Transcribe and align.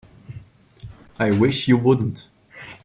I 1.19 1.29
wish 1.29 1.67
you 1.67 1.77
wouldn't. 1.77 2.27